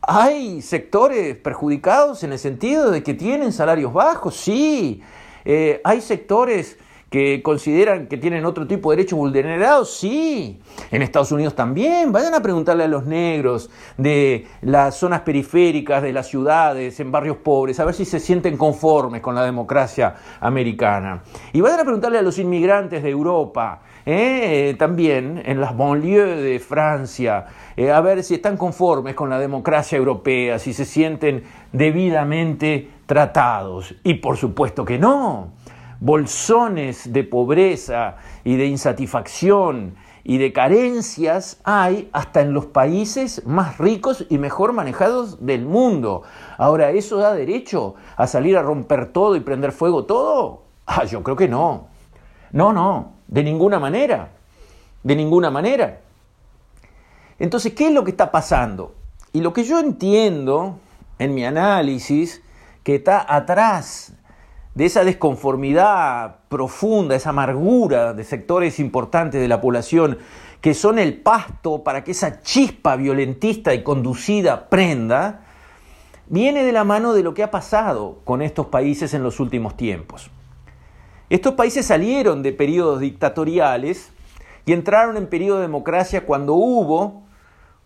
hay 0.00 0.62
sectores 0.62 1.36
perjudicados 1.36 2.24
en 2.24 2.32
el 2.32 2.38
sentido 2.38 2.90
de 2.90 3.02
que 3.02 3.12
tienen 3.12 3.52
salarios 3.52 3.92
bajos, 3.92 4.34
sí, 4.34 5.02
Eh, 5.46 5.82
hay 5.84 6.00
sectores 6.00 6.78
que 7.10 7.42
consideran 7.42 8.08
que 8.08 8.16
tienen 8.16 8.44
otro 8.44 8.66
tipo 8.66 8.90
de 8.90 8.96
derechos 8.96 9.18
vulnerados, 9.18 9.96
sí. 9.96 10.60
En 10.90 11.02
Estados 11.02 11.30
Unidos 11.32 11.54
también. 11.54 12.10
Vayan 12.10 12.34
a 12.34 12.40
preguntarle 12.40 12.84
a 12.84 12.88
los 12.88 13.06
negros 13.06 13.70
de 13.96 14.46
las 14.62 14.96
zonas 14.96 15.20
periféricas 15.20 16.02
de 16.02 16.12
las 16.12 16.26
ciudades, 16.26 16.98
en 17.00 17.12
barrios 17.12 17.36
pobres, 17.36 17.78
a 17.78 17.84
ver 17.84 17.94
si 17.94 18.04
se 18.04 18.18
sienten 18.18 18.56
conformes 18.56 19.20
con 19.20 19.34
la 19.34 19.44
democracia 19.44 20.16
americana. 20.40 21.22
Y 21.52 21.60
vayan 21.60 21.80
a 21.80 21.84
preguntarle 21.84 22.18
a 22.18 22.22
los 22.22 22.38
inmigrantes 22.38 23.02
de 23.02 23.10
Europa, 23.10 23.82
¿eh? 24.06 24.74
también 24.78 25.42
en 25.44 25.60
las 25.60 25.76
banlieues 25.76 26.42
de 26.42 26.58
Francia, 26.58 27.46
eh, 27.76 27.90
a 27.90 28.00
ver 28.00 28.22
si 28.22 28.34
están 28.34 28.56
conformes 28.56 29.14
con 29.14 29.30
la 29.30 29.38
democracia 29.38 29.96
europea, 29.96 30.58
si 30.58 30.72
se 30.72 30.84
sienten 30.84 31.44
debidamente 31.72 32.90
tratados. 33.06 33.94
Y 34.02 34.14
por 34.14 34.36
supuesto 34.36 34.84
que 34.84 34.98
no 34.98 35.52
bolsones 36.00 37.12
de 37.12 37.24
pobreza 37.24 38.16
y 38.44 38.56
de 38.56 38.66
insatisfacción 38.66 39.94
y 40.24 40.38
de 40.38 40.52
carencias 40.54 41.60
hay 41.64 42.08
hasta 42.12 42.40
en 42.40 42.54
los 42.54 42.66
países 42.66 43.46
más 43.46 43.76
ricos 43.76 44.26
y 44.30 44.38
mejor 44.38 44.72
manejados 44.72 45.44
del 45.44 45.66
mundo. 45.66 46.22
Ahora, 46.56 46.90
¿eso 46.90 47.18
da 47.18 47.34
derecho 47.34 47.94
a 48.16 48.26
salir 48.26 48.56
a 48.56 48.62
romper 48.62 49.12
todo 49.12 49.36
y 49.36 49.40
prender 49.40 49.72
fuego 49.72 50.04
todo? 50.04 50.62
Ah, 50.86 51.04
yo 51.04 51.22
creo 51.22 51.36
que 51.36 51.48
no. 51.48 51.88
No, 52.52 52.72
no, 52.72 53.12
de 53.28 53.42
ninguna 53.42 53.78
manera. 53.78 54.30
De 55.02 55.14
ninguna 55.14 55.50
manera. 55.50 56.00
Entonces, 57.38 57.74
¿qué 57.74 57.88
es 57.88 57.92
lo 57.92 58.04
que 58.04 58.12
está 58.12 58.30
pasando? 58.32 58.94
Y 59.32 59.42
lo 59.42 59.52
que 59.52 59.64
yo 59.64 59.78
entiendo 59.78 60.78
en 61.18 61.34
mi 61.34 61.44
análisis, 61.44 62.42
que 62.82 62.94
está 62.94 63.26
atrás 63.34 64.14
de 64.74 64.86
esa 64.86 65.04
desconformidad 65.04 66.36
profunda, 66.48 67.14
esa 67.14 67.30
amargura 67.30 68.12
de 68.12 68.24
sectores 68.24 68.80
importantes 68.80 69.40
de 69.40 69.48
la 69.48 69.60
población 69.60 70.18
que 70.60 70.74
son 70.74 70.98
el 70.98 71.20
pasto 71.20 71.84
para 71.84 72.02
que 72.02 72.12
esa 72.12 72.40
chispa 72.40 72.96
violentista 72.96 73.74
y 73.74 73.82
conducida 73.82 74.70
prenda, 74.70 75.42
viene 76.26 76.64
de 76.64 76.72
la 76.72 76.84
mano 76.84 77.12
de 77.12 77.22
lo 77.22 77.34
que 77.34 77.42
ha 77.42 77.50
pasado 77.50 78.20
con 78.24 78.40
estos 78.40 78.66
países 78.66 79.12
en 79.12 79.22
los 79.22 79.40
últimos 79.40 79.76
tiempos. 79.76 80.30
Estos 81.28 81.52
países 81.52 81.86
salieron 81.86 82.42
de 82.42 82.52
periodos 82.52 83.00
dictatoriales 83.00 84.10
y 84.64 84.72
entraron 84.72 85.16
en 85.16 85.26
periodo 85.26 85.56
de 85.56 85.62
democracia 85.64 86.24
cuando 86.24 86.54
hubo 86.54 87.24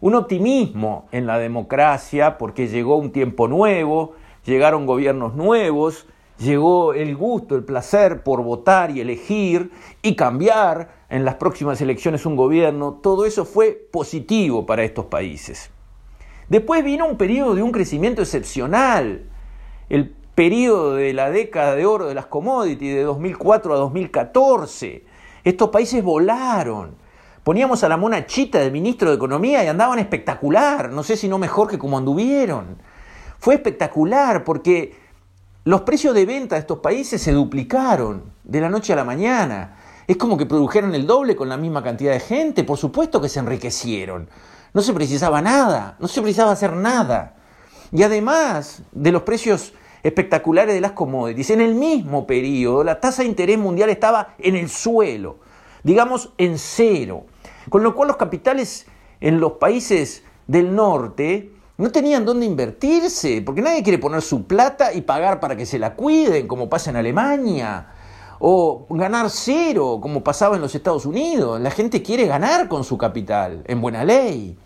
un 0.01 0.15
optimismo 0.15 1.09
en 1.11 1.27
la 1.27 1.39
democracia 1.39 2.39
porque 2.39 2.69
llegó 2.69 2.97
un 2.97 3.11
tiempo 3.11 3.49
nuevo, 3.49 4.15
llegaron 4.45 4.87
gobiernos 4.87 5.35
nuevos, 5.35 6.07
llegó 6.39 6.95
el 6.95 7.17
gusto, 7.17 7.57
el 7.57 7.65
placer 7.65 8.23
por 8.23 8.43
votar 8.43 8.91
y 8.91 9.01
elegir 9.01 9.71
y 10.03 10.15
cambiar 10.17 10.99
en 11.09 11.25
las 11.25 11.37
próximas 11.37 11.81
elecciones 11.81 12.27
un 12.27 12.37
gobierno, 12.37 13.01
todo 13.03 13.27
eso 13.27 13.45
fue 13.45 13.73
positivo 13.91 14.67
para 14.67 14.85
estos 14.85 15.07
países. 15.07 15.71
Después 16.49 16.85
vino 16.85 17.07
un 17.07 17.17
periodo 17.17 17.55
de 17.55 17.63
un 17.63 17.73
crecimiento 17.73 18.23
excepcional, 18.23 19.25
el 19.89 20.15
periodo 20.35 20.95
de 20.95 21.13
la 21.13 21.31
década 21.31 21.75
de 21.75 21.85
oro 21.85 22.07
de 22.07 22.15
las 22.15 22.27
commodities 22.27 22.95
de 22.95 23.03
2004 23.03 23.75
a 23.75 23.77
2014. 23.77 25.05
Estos 25.45 25.71
países 25.71 26.03
volaron. 26.03 26.95
Poníamos 27.43 27.83
a 27.83 27.89
la 27.89 27.97
mona 27.97 28.27
chita 28.27 28.59
del 28.59 28.71
ministro 28.71 29.09
de 29.09 29.17
Economía 29.17 29.65
y 29.65 29.69
andaban 29.69 29.99
espectacular, 29.99 30.91
no 30.91 31.03
sé 31.03 31.17
si 31.17 31.29
no 31.29 31.39
mejor 31.39 31.69
que 31.69 31.79
como 31.79 31.99
anduvieron. 31.99 32.77
Fue 33.39 33.55
espectacular 33.55 34.45
porque 34.45 35.08
los 35.69 35.83
precios 35.83 36.15
de 36.15 36.25
venta 36.25 36.55
de 36.55 36.61
estos 36.61 36.79
países 36.79 37.21
se 37.21 37.31
duplicaron 37.31 38.33
de 38.43 38.59
la 38.59 38.71
noche 38.71 38.95
a 38.95 38.97
la 38.97 39.05
mañana. 39.05 39.77
Es 40.07 40.17
como 40.17 40.39
que 40.39 40.47
produjeron 40.47 40.95
el 40.95 41.07
doble 41.07 41.37
con 41.37 41.51
la 41.51 41.59
misma 41.59 41.83
cantidad 41.83 42.13
de 42.13 42.21
gente. 42.21 42.65
Por 42.65 42.79
supuesto 42.79 43.21
que 43.21 43.29
se 43.29 43.41
enriquecieron. 43.41 44.31
No 44.73 44.81
se 44.81 44.95
precisaba 44.95 45.43
nada, 45.43 45.99
no 46.01 46.09
se 46.09 46.23
precisaba 46.23 46.53
hacer 46.53 46.73
nada. 46.73 47.37
Y 47.93 48.03
además 48.03 48.81
de 48.93 49.13
los 49.13 49.25
precios 49.25 49.75
espectaculares 50.03 50.75
de 50.75 50.81
las 50.81 50.93
commodities, 50.93 51.51
en 51.51 51.61
el 51.61 51.75
mismo 51.75 52.27
periodo 52.27 52.83
la 52.83 52.99
tasa 52.99 53.21
de 53.21 53.29
interés 53.29 53.59
mundial 53.59 53.91
estaba 53.91 54.37
en 54.39 54.57
el 54.57 54.71
suelo, 54.71 55.41
digamos 55.83 56.33
en 56.39 56.57
cero. 56.57 57.27
Con 57.69 57.83
lo 57.83 57.95
cual 57.95 58.09
los 58.09 58.17
capitales 58.17 58.87
en 59.21 59.39
los 59.39 59.53
países 59.53 60.25
del 60.47 60.75
norte 60.75 61.53
no 61.79 61.93
tenían 61.93 62.25
dónde 62.25 62.45
invertirse, 62.45 63.41
porque 63.41 63.63
nadie 63.63 63.85
quiere 63.85 63.99
poner 63.99 64.21
su 64.21 64.47
plata 64.47 64.93
y 64.93 65.01
pagar 65.03 65.39
para 65.39 65.57
que 65.57 65.65
se 65.65 65.79
la 65.79 65.95
cuiden, 65.95 66.49
como 66.49 66.69
pasa 66.69 66.91
en 66.91 66.97
Alemania, 66.97 67.87
o 68.41 68.87
ganar 68.91 69.31
cero, 69.31 70.01
como 70.03 70.25
pasaba 70.25 70.57
en 70.57 70.63
los 70.63 70.75
Estados 70.75 71.07
Unidos. 71.07 71.61
La 71.61 71.71
gente 71.71 72.03
quiere 72.03 72.27
ganar 72.27 72.67
con 72.67 72.83
su 72.83 72.99
capital, 72.99 73.63
en 73.65 73.81
buena 73.81 74.05
ley. 74.05 74.59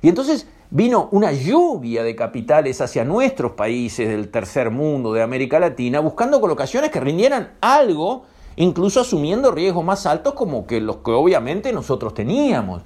Y 0.00 0.08
entonces 0.08 0.46
vino 0.70 1.10
una 1.12 1.30
lluvia 1.30 2.02
de 2.02 2.16
capitales 2.16 2.80
hacia 2.80 3.04
nuestros 3.04 3.52
países 3.52 4.08
del 4.08 4.30
tercer 4.30 4.70
mundo, 4.70 5.12
de 5.12 5.20
América 5.20 5.60
Latina, 5.60 6.00
buscando 6.00 6.40
colocaciones 6.40 6.90
que 6.90 7.00
rindieran 7.00 7.52
algo, 7.60 8.24
incluso 8.56 9.02
asumiendo 9.02 9.50
riesgos 9.50 9.84
más 9.84 10.06
altos 10.06 10.32
como 10.32 10.66
que 10.66 10.80
los 10.80 10.96
que 10.98 11.10
obviamente 11.10 11.70
nosotros 11.74 12.14
teníamos. 12.14 12.82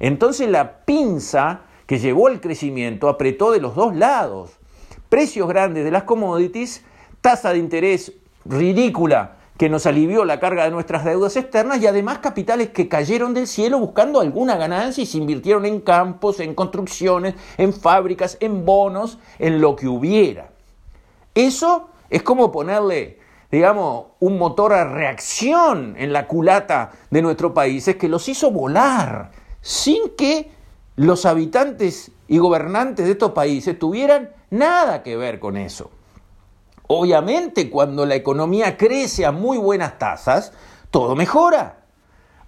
Entonces 0.00 0.48
la 0.48 0.84
pinza 0.84 1.66
que 1.86 1.98
llevó 1.98 2.28
al 2.28 2.40
crecimiento 2.40 3.08
apretó 3.08 3.50
de 3.52 3.60
los 3.60 3.74
dos 3.74 3.94
lados. 3.94 4.52
Precios 5.08 5.48
grandes 5.48 5.84
de 5.84 5.90
las 5.90 6.04
commodities, 6.04 6.84
tasa 7.20 7.52
de 7.52 7.58
interés 7.58 8.12
ridícula 8.44 9.36
que 9.58 9.68
nos 9.68 9.86
alivió 9.86 10.24
la 10.24 10.40
carga 10.40 10.64
de 10.64 10.70
nuestras 10.70 11.04
deudas 11.04 11.36
externas 11.36 11.80
y 11.80 11.86
además 11.86 12.18
capitales 12.18 12.70
que 12.70 12.88
cayeron 12.88 13.34
del 13.34 13.46
cielo 13.46 13.78
buscando 13.78 14.20
alguna 14.20 14.56
ganancia 14.56 15.02
y 15.02 15.06
se 15.06 15.18
invirtieron 15.18 15.66
en 15.66 15.80
campos, 15.80 16.40
en 16.40 16.54
construcciones, 16.54 17.34
en 17.58 17.72
fábricas, 17.72 18.36
en 18.40 18.64
bonos, 18.64 19.18
en 19.38 19.60
lo 19.60 19.76
que 19.76 19.86
hubiera. 19.86 20.50
Eso 21.34 21.90
es 22.10 22.22
como 22.22 22.50
ponerle, 22.50 23.20
digamos, 23.50 24.06
un 24.20 24.38
motor 24.38 24.72
a 24.72 24.84
reacción 24.84 25.94
en 25.96 26.12
la 26.12 26.26
culata 26.26 26.90
de 27.10 27.22
nuestro 27.22 27.54
país, 27.54 27.86
es 27.86 27.96
que 27.96 28.08
los 28.08 28.28
hizo 28.28 28.50
volar 28.50 29.30
sin 29.60 30.16
que 30.16 30.50
los 30.96 31.24
habitantes 31.24 32.10
y 32.28 32.38
gobernantes 32.38 33.06
de 33.06 33.12
estos 33.12 33.32
países 33.32 33.78
tuvieran 33.78 34.30
nada 34.50 35.02
que 35.02 35.16
ver 35.16 35.38
con 35.38 35.56
eso. 35.56 35.90
Obviamente, 36.86 37.70
cuando 37.70 38.04
la 38.04 38.14
economía 38.14 38.76
crece 38.76 39.24
a 39.24 39.32
muy 39.32 39.56
buenas 39.56 39.98
tasas, 39.98 40.52
todo 40.90 41.16
mejora. 41.16 41.78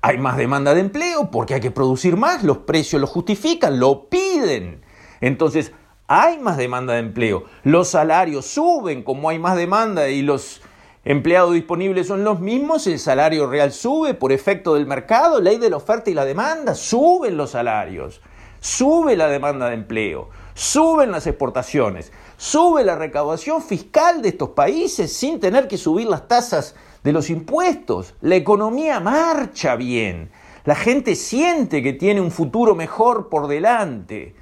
Hay 0.02 0.18
más 0.18 0.36
demanda 0.36 0.74
de 0.74 0.80
empleo 0.80 1.30
porque 1.30 1.54
hay 1.54 1.60
que 1.60 1.70
producir 1.70 2.16
más, 2.16 2.42
los 2.42 2.58
precios 2.58 3.00
lo 3.00 3.06
justifican, 3.06 3.80
lo 3.80 4.10
piden. 4.10 4.82
Entonces, 5.22 5.72
hay 6.06 6.38
más 6.38 6.58
demanda 6.58 6.92
de 6.92 6.98
empleo, 6.98 7.44
los 7.62 7.88
salarios 7.88 8.44
suben 8.44 9.02
como 9.02 9.30
hay 9.30 9.38
más 9.38 9.56
demanda 9.56 10.10
y 10.10 10.20
los 10.20 10.60
empleados 11.06 11.54
disponibles 11.54 12.06
son 12.06 12.24
los 12.24 12.40
mismos, 12.40 12.86
el 12.86 12.98
salario 12.98 13.46
real 13.46 13.72
sube 13.72 14.12
por 14.12 14.30
efecto 14.30 14.74
del 14.74 14.86
mercado, 14.86 15.40
ley 15.40 15.56
de 15.56 15.70
la 15.70 15.78
oferta 15.78 16.10
y 16.10 16.14
la 16.14 16.26
demanda, 16.26 16.74
suben 16.74 17.38
los 17.38 17.52
salarios 17.52 18.20
sube 18.64 19.14
la 19.14 19.28
demanda 19.28 19.68
de 19.68 19.74
empleo, 19.74 20.30
suben 20.54 21.10
las 21.10 21.26
exportaciones, 21.26 22.10
sube 22.38 22.82
la 22.82 22.96
recaudación 22.96 23.60
fiscal 23.60 24.22
de 24.22 24.30
estos 24.30 24.50
países 24.50 25.12
sin 25.12 25.38
tener 25.38 25.68
que 25.68 25.76
subir 25.76 26.06
las 26.06 26.26
tasas 26.28 26.74
de 27.02 27.12
los 27.12 27.28
impuestos. 27.28 28.14
La 28.22 28.36
economía 28.36 29.00
marcha 29.00 29.76
bien. 29.76 30.30
La 30.64 30.74
gente 30.74 31.14
siente 31.14 31.82
que 31.82 31.92
tiene 31.92 32.22
un 32.22 32.30
futuro 32.30 32.74
mejor 32.74 33.28
por 33.28 33.48
delante. 33.48 34.34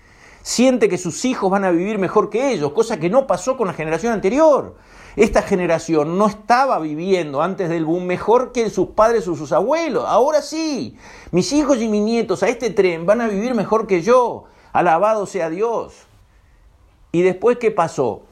Siente 0.43 0.89
que 0.89 0.99
sus 0.99 1.25
hijos 1.25 1.51
van 1.51 1.65
a 1.65 1.71
vivir 1.71 1.99
mejor 1.99 2.29
que 2.29 2.53
ellos, 2.53 2.73
cosa 2.73 2.99
que 2.99 3.09
no 3.09 3.27
pasó 3.27 3.57
con 3.57 3.69
la 3.69 3.75
generación 3.75 4.13
anterior. 4.13 4.77
Esta 5.15 5.43
generación 5.43 6.19
no 6.19 6.27
estaba 6.27 6.79
viviendo 6.81 7.43
antes 7.43 7.69
del 7.69 7.85
boom 7.85 8.07
mejor 8.07 8.51
que 8.53 8.69
sus 8.71 8.89
padres 8.89 9.29
o 9.29 9.37
sus 9.37 9.53
abuelos. 9.53 10.05
Ahora 10.07 10.43
sí, 10.43 10.97
mis 11.31 11.53
hijos 11.53 11.79
y 11.81 11.89
mis 11.89 12.03
nietos 12.03 12.43
a 12.43 12.49
este 12.49 12.71
tren 12.71 13.07
van 13.07 13.21
a 13.21 13.29
vivir 13.29 13.55
mejor 13.55 13.87
que 13.87 14.03
yo. 14.03 14.45
Alabado 14.73 15.27
sea 15.27 15.49
Dios. 15.49 16.07
¿Y 17.13 17.23
después 17.23 17.59
qué 17.59 17.71
pasó? 17.71 18.23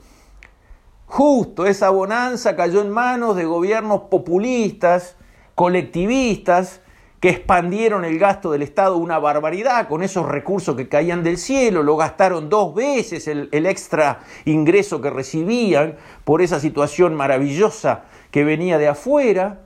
Justo 1.06 1.66
esa 1.66 1.90
bonanza 1.90 2.56
cayó 2.56 2.80
en 2.80 2.90
manos 2.90 3.36
de 3.36 3.44
gobiernos 3.44 4.02
populistas, 4.10 5.16
colectivistas, 5.54 6.80
que 7.20 7.28
expandieron 7.28 8.06
el 8.06 8.18
gasto 8.18 8.50
del 8.50 8.62
Estado 8.62 8.96
una 8.96 9.18
barbaridad 9.18 9.86
con 9.88 10.02
esos 10.02 10.26
recursos 10.26 10.74
que 10.74 10.88
caían 10.88 11.22
del 11.22 11.36
cielo, 11.36 11.82
lo 11.82 11.96
gastaron 11.96 12.48
dos 12.48 12.74
veces 12.74 13.28
el, 13.28 13.48
extra 13.66 14.20
ingreso 14.46 15.02
que 15.02 15.10
recibían 15.10 15.96
por 16.24 16.40
esa 16.40 16.58
situación 16.58 17.14
maravillosa 17.14 18.04
que 18.30 18.42
venía 18.42 18.78
de 18.78 18.88
afuera, 18.88 19.60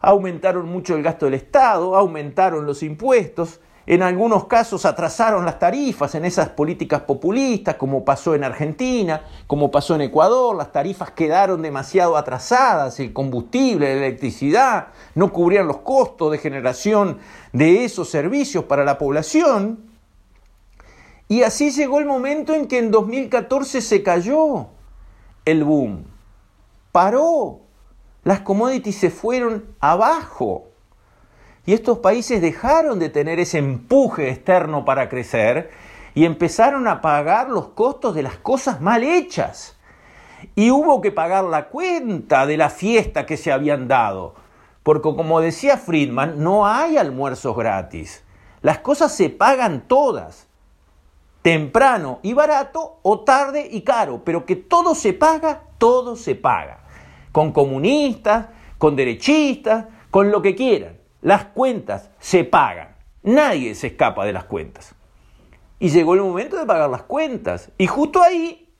aumentaron 0.00 0.68
mucho 0.68 0.94
el 0.94 1.02
gasto 1.02 1.24
del 1.24 1.34
Estado, 1.34 1.96
aumentaron 1.96 2.66
los 2.66 2.82
impuestos, 2.82 3.60
en 3.86 4.02
algunos 4.02 4.46
casos 4.46 4.84
atrasaron 4.84 5.44
las 5.44 5.60
tarifas 5.60 6.16
en 6.16 6.24
esas 6.24 6.48
políticas 6.48 7.02
populistas, 7.02 7.76
como 7.76 8.04
pasó 8.04 8.34
en 8.34 8.42
Argentina, 8.42 9.22
como 9.46 9.70
pasó 9.70 9.94
en 9.94 10.00
Ecuador, 10.00 10.56
las 10.56 10.72
tarifas 10.72 11.12
quedaron 11.12 11.62
demasiado 11.62 12.16
atrasadas, 12.16 12.98
el 12.98 13.12
combustible, 13.12 13.94
la 13.94 14.06
electricidad, 14.06 14.88
no 15.14 15.32
cubrían 15.32 15.68
los 15.68 15.78
costos 15.78 16.32
de 16.32 16.38
generación 16.38 17.18
de 17.52 17.84
esos 17.84 18.08
servicios 18.08 18.64
para 18.64 18.84
la 18.84 18.98
población. 18.98 19.84
Y 21.28 21.42
así 21.42 21.70
llegó 21.70 22.00
el 22.00 22.06
momento 22.06 22.54
en 22.54 22.66
que 22.66 22.78
en 22.78 22.90
2014 22.90 23.80
se 23.80 24.02
cayó 24.02 24.66
el 25.44 25.62
boom, 25.62 26.04
paró, 26.90 27.60
las 28.24 28.40
commodities 28.40 28.98
se 28.98 29.10
fueron 29.10 29.76
abajo. 29.78 30.70
Y 31.66 31.72
estos 31.72 31.98
países 31.98 32.40
dejaron 32.40 33.00
de 33.00 33.08
tener 33.08 33.40
ese 33.40 33.58
empuje 33.58 34.30
externo 34.30 34.84
para 34.84 35.08
crecer 35.08 35.70
y 36.14 36.24
empezaron 36.24 36.86
a 36.86 37.00
pagar 37.00 37.50
los 37.50 37.68
costos 37.68 38.14
de 38.14 38.22
las 38.22 38.36
cosas 38.36 38.80
mal 38.80 39.02
hechas. 39.02 39.76
Y 40.54 40.70
hubo 40.70 41.00
que 41.00 41.10
pagar 41.10 41.44
la 41.44 41.68
cuenta 41.68 42.46
de 42.46 42.56
la 42.56 42.70
fiesta 42.70 43.26
que 43.26 43.36
se 43.36 43.50
habían 43.50 43.88
dado. 43.88 44.34
Porque 44.84 45.14
como 45.14 45.40
decía 45.40 45.76
Friedman, 45.76 46.42
no 46.42 46.68
hay 46.68 46.96
almuerzos 46.96 47.56
gratis. 47.56 48.22
Las 48.62 48.78
cosas 48.78 49.12
se 49.12 49.28
pagan 49.28 49.88
todas. 49.88 50.46
Temprano 51.42 52.20
y 52.22 52.32
barato 52.32 53.00
o 53.02 53.20
tarde 53.20 53.68
y 53.70 53.82
caro. 53.82 54.22
Pero 54.24 54.46
que 54.46 54.54
todo 54.54 54.94
se 54.94 55.12
paga, 55.12 55.62
todo 55.78 56.14
se 56.14 56.36
paga. 56.36 56.84
Con 57.32 57.50
comunistas, 57.50 58.46
con 58.78 58.94
derechistas, 58.94 59.86
con 60.12 60.30
lo 60.30 60.40
que 60.40 60.54
quieran. 60.54 61.05
Las 61.26 61.46
cuentas 61.46 62.08
se 62.20 62.44
pagan. 62.44 62.94
Nadie 63.24 63.74
se 63.74 63.88
escapa 63.88 64.24
de 64.24 64.32
las 64.32 64.44
cuentas. 64.44 64.94
Y 65.80 65.88
llegó 65.88 66.14
el 66.14 66.20
momento 66.20 66.56
de 66.56 66.66
pagar 66.66 66.88
las 66.88 67.02
cuentas. 67.02 67.72
Y 67.78 67.88
justo 67.88 68.22
ahí 68.22 68.72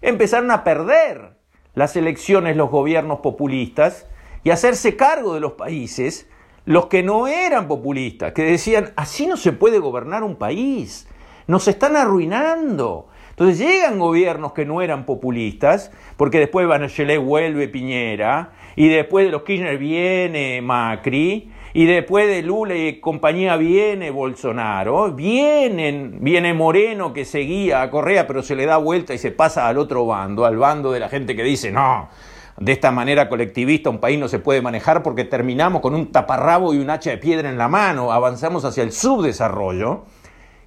empezaron 0.00 0.50
a 0.52 0.64
perder 0.64 1.36
las 1.74 1.94
elecciones 1.94 2.56
los 2.56 2.70
gobiernos 2.70 3.18
populistas 3.18 4.06
y 4.42 4.48
hacerse 4.48 4.96
cargo 4.96 5.34
de 5.34 5.40
los 5.40 5.52
países 5.52 6.30
los 6.64 6.86
que 6.86 7.02
no 7.02 7.26
eran 7.26 7.68
populistas, 7.68 8.32
que 8.32 8.44
decían, 8.44 8.94
así 8.96 9.26
no 9.26 9.36
se 9.36 9.52
puede 9.52 9.78
gobernar 9.78 10.22
un 10.22 10.36
país, 10.36 11.06
nos 11.46 11.68
están 11.68 11.94
arruinando. 11.94 13.08
Entonces 13.28 13.58
llegan 13.58 13.98
gobiernos 13.98 14.54
que 14.54 14.64
no 14.64 14.80
eran 14.80 15.04
populistas, 15.04 15.92
porque 16.16 16.38
después 16.38 16.66
Bachelet 16.66 17.22
vuelve 17.22 17.68
Piñera, 17.68 18.52
y 18.76 18.88
después 18.88 19.26
de 19.26 19.32
los 19.32 19.42
Kirchner 19.42 19.76
viene 19.76 20.62
Macri, 20.62 21.52
y 21.76 21.84
después 21.84 22.26
de 22.26 22.40
Lula 22.40 22.74
y 22.74 23.00
compañía 23.00 23.58
viene 23.58 24.10
Bolsonaro, 24.10 25.12
vienen, 25.12 26.20
viene 26.22 26.54
Moreno 26.54 27.12
que 27.12 27.26
seguía 27.26 27.82
a 27.82 27.90
Correa, 27.90 28.26
pero 28.26 28.42
se 28.42 28.56
le 28.56 28.64
da 28.64 28.78
vuelta 28.78 29.12
y 29.12 29.18
se 29.18 29.30
pasa 29.30 29.68
al 29.68 29.76
otro 29.76 30.06
bando, 30.06 30.46
al 30.46 30.56
bando 30.56 30.90
de 30.90 31.00
la 31.00 31.10
gente 31.10 31.36
que 31.36 31.42
dice, 31.42 31.70
no, 31.70 32.08
de 32.56 32.72
esta 32.72 32.92
manera 32.92 33.28
colectivista 33.28 33.90
un 33.90 33.98
país 33.98 34.18
no 34.18 34.26
se 34.26 34.38
puede 34.38 34.62
manejar 34.62 35.02
porque 35.02 35.24
terminamos 35.24 35.82
con 35.82 35.94
un 35.94 36.10
taparrabo 36.10 36.72
y 36.72 36.78
un 36.78 36.88
hacha 36.88 37.10
de 37.10 37.18
piedra 37.18 37.50
en 37.50 37.58
la 37.58 37.68
mano, 37.68 38.10
avanzamos 38.10 38.64
hacia 38.64 38.82
el 38.82 38.90
subdesarrollo, 38.90 40.04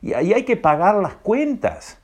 y 0.03 0.13
ahí 0.13 0.31
hay 0.31 0.43
que 0.43 0.57
pagar 0.57 0.93
las 0.97 1.15
cuentas. 1.15 1.97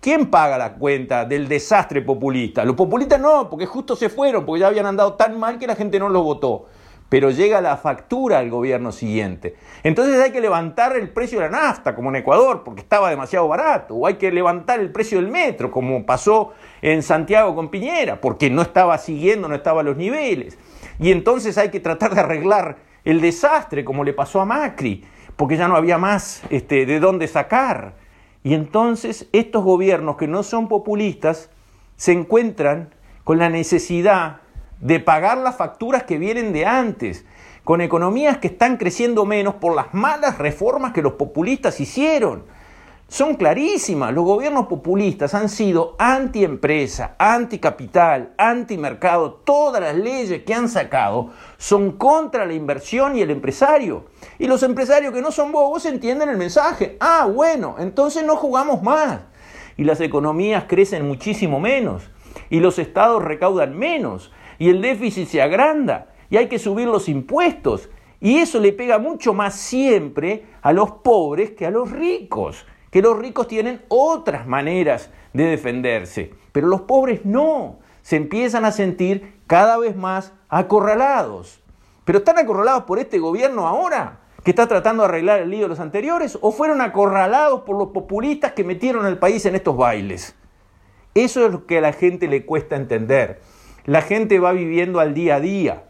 ¿Quién 0.00 0.30
paga 0.30 0.56
la 0.56 0.72
cuenta 0.72 1.26
del 1.26 1.48
desastre 1.48 2.00
populista? 2.00 2.64
Los 2.64 2.76
populistas 2.76 3.20
no, 3.20 3.50
porque 3.50 3.66
justo 3.66 3.94
se 3.94 4.08
fueron, 4.08 4.46
porque 4.46 4.60
ya 4.60 4.68
habían 4.68 4.86
andado 4.86 5.12
tan 5.16 5.38
mal 5.38 5.58
que 5.58 5.66
la 5.66 5.76
gente 5.76 5.98
no 5.98 6.08
los 6.08 6.22
votó 6.22 6.68
pero 7.08 7.30
llega 7.30 7.60
la 7.60 7.76
factura 7.76 8.38
al 8.38 8.50
gobierno 8.50 8.92
siguiente. 8.92 9.56
Entonces 9.82 10.20
hay 10.20 10.30
que 10.30 10.40
levantar 10.40 10.96
el 10.96 11.08
precio 11.08 11.40
de 11.40 11.48
la 11.48 11.62
nafta, 11.62 11.94
como 11.94 12.10
en 12.10 12.16
Ecuador, 12.16 12.62
porque 12.64 12.82
estaba 12.82 13.08
demasiado 13.08 13.48
barato, 13.48 13.94
o 13.94 14.06
hay 14.06 14.14
que 14.14 14.30
levantar 14.30 14.80
el 14.80 14.90
precio 14.92 15.18
del 15.18 15.30
metro, 15.30 15.70
como 15.70 16.04
pasó 16.04 16.52
en 16.82 17.02
Santiago 17.02 17.54
con 17.54 17.70
Piñera, 17.70 18.20
porque 18.20 18.50
no 18.50 18.62
estaba 18.62 18.98
siguiendo, 18.98 19.48
no 19.48 19.54
estaba 19.54 19.80
a 19.80 19.84
los 19.84 19.96
niveles. 19.96 20.58
Y 20.98 21.12
entonces 21.12 21.56
hay 21.56 21.70
que 21.70 21.80
tratar 21.80 22.14
de 22.14 22.20
arreglar 22.20 22.76
el 23.04 23.20
desastre, 23.20 23.84
como 23.84 24.04
le 24.04 24.12
pasó 24.12 24.40
a 24.40 24.44
Macri, 24.44 25.04
porque 25.36 25.56
ya 25.56 25.68
no 25.68 25.76
había 25.76 25.96
más 25.96 26.42
este, 26.50 26.84
de 26.84 27.00
dónde 27.00 27.26
sacar. 27.26 27.94
Y 28.42 28.54
entonces 28.54 29.28
estos 29.32 29.64
gobiernos 29.64 30.16
que 30.16 30.26
no 30.26 30.42
son 30.42 30.68
populistas 30.68 31.50
se 31.96 32.12
encuentran 32.12 32.94
con 33.24 33.38
la 33.38 33.48
necesidad 33.48 34.40
de 34.80 35.00
pagar 35.00 35.38
las 35.38 35.56
facturas 35.56 36.04
que 36.04 36.18
vienen 36.18 36.52
de 36.52 36.66
antes, 36.66 37.24
con 37.64 37.80
economías 37.80 38.38
que 38.38 38.48
están 38.48 38.76
creciendo 38.76 39.26
menos 39.26 39.54
por 39.54 39.74
las 39.74 39.92
malas 39.92 40.38
reformas 40.38 40.92
que 40.92 41.02
los 41.02 41.14
populistas 41.14 41.80
hicieron. 41.80 42.44
Son 43.10 43.36
clarísimas, 43.36 44.12
los 44.12 44.24
gobiernos 44.24 44.66
populistas 44.66 45.34
han 45.34 45.48
sido 45.48 45.96
anti-empresa, 45.98 47.14
anti-capital, 47.18 48.34
anti-mercado, 48.36 49.32
todas 49.44 49.80
las 49.80 49.96
leyes 49.96 50.42
que 50.44 50.52
han 50.52 50.68
sacado 50.68 51.30
son 51.56 51.92
contra 51.92 52.44
la 52.44 52.52
inversión 52.52 53.16
y 53.16 53.22
el 53.22 53.30
empresario. 53.30 54.04
Y 54.38 54.46
los 54.46 54.62
empresarios 54.62 55.14
que 55.14 55.22
no 55.22 55.30
son 55.30 55.52
bobos 55.52 55.86
entienden 55.86 56.28
el 56.28 56.36
mensaje, 56.36 56.98
ah, 57.00 57.26
bueno, 57.32 57.76
entonces 57.78 58.24
no 58.24 58.36
jugamos 58.36 58.82
más. 58.82 59.20
Y 59.78 59.84
las 59.84 60.02
economías 60.02 60.64
crecen 60.68 61.08
muchísimo 61.08 61.60
menos, 61.60 62.02
y 62.50 62.60
los 62.60 62.78
estados 62.78 63.24
recaudan 63.24 63.78
menos, 63.78 64.32
y 64.58 64.68
el 64.70 64.82
déficit 64.82 65.28
se 65.28 65.42
agranda 65.42 66.08
y 66.30 66.36
hay 66.36 66.48
que 66.48 66.58
subir 66.58 66.88
los 66.88 67.08
impuestos. 67.08 67.88
Y 68.20 68.38
eso 68.38 68.58
le 68.58 68.72
pega 68.72 68.98
mucho 68.98 69.32
más 69.32 69.54
siempre 69.54 70.46
a 70.60 70.72
los 70.72 70.90
pobres 70.90 71.52
que 71.52 71.66
a 71.66 71.70
los 71.70 71.90
ricos, 71.90 72.66
que 72.90 73.02
los 73.02 73.16
ricos 73.16 73.46
tienen 73.46 73.82
otras 73.88 74.46
maneras 74.46 75.10
de 75.32 75.44
defenderse, 75.44 76.34
pero 76.52 76.66
los 76.66 76.82
pobres 76.82 77.24
no, 77.24 77.78
se 78.02 78.16
empiezan 78.16 78.64
a 78.64 78.72
sentir 78.72 79.40
cada 79.46 79.78
vez 79.78 79.94
más 79.94 80.32
acorralados. 80.48 81.62
Pero 82.04 82.18
están 82.18 82.38
acorralados 82.38 82.84
por 82.84 82.98
este 82.98 83.18
gobierno 83.18 83.68
ahora, 83.68 84.20
que 84.42 84.50
está 84.50 84.66
tratando 84.66 85.02
de 85.02 85.10
arreglar 85.10 85.40
el 85.40 85.50
lío 85.50 85.62
de 85.62 85.68
los 85.68 85.80
anteriores, 85.80 86.38
o 86.40 86.50
fueron 86.50 86.80
acorralados 86.80 87.62
por 87.62 87.76
los 87.76 87.88
populistas 87.88 88.52
que 88.52 88.64
metieron 88.64 89.04
al 89.04 89.18
país 89.18 89.44
en 89.46 89.54
estos 89.54 89.76
bailes. 89.76 90.34
Eso 91.14 91.44
es 91.44 91.52
lo 91.52 91.66
que 91.66 91.78
a 91.78 91.82
la 91.82 91.92
gente 91.92 92.26
le 92.28 92.46
cuesta 92.46 92.76
entender. 92.76 93.40
La 93.88 94.02
gente 94.02 94.38
va 94.38 94.52
viviendo 94.52 95.00
al 95.00 95.14
día 95.14 95.36
a 95.36 95.40
día. 95.40 95.84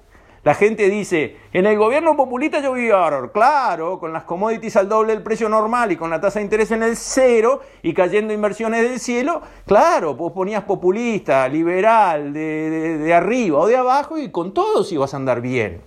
La 0.45 0.55
gente 0.55 0.89
dice, 0.89 1.37
en 1.53 1.67
el 1.67 1.77
gobierno 1.77 2.17
populista 2.17 2.61
yo 2.61 2.73
vivía 2.73 3.11
claro, 3.33 3.99
con 3.99 4.13
las 4.13 4.23
commodities 4.23 4.77
al 4.77 4.89
doble 4.89 5.15
del 5.15 5.25
precio 5.25 5.49
normal 5.49 5.91
y 5.91 5.97
con 5.97 6.09
la 6.09 6.21
tasa 6.21 6.39
de 6.39 6.45
interés 6.45 6.71
en 6.71 6.85
el 6.85 6.97
cero 6.97 7.61
y 7.83 7.93
cayendo 7.95 8.33
inversiones 8.33 8.89
del 8.89 9.01
cielo, 9.01 9.43
claro, 9.67 10.15
vos 10.15 10.31
ponías 10.31 10.63
populista, 10.63 11.49
liberal, 11.49 12.33
de, 12.33 12.99
de 12.99 13.13
arriba 13.13 13.59
o 13.59 13.67
de 13.67 13.77
abajo 13.77 14.17
y 14.17 14.31
con 14.31 14.55
todos 14.55 14.93
ibas 14.93 15.13
a 15.13 15.17
andar 15.17 15.41
bien. 15.41 15.81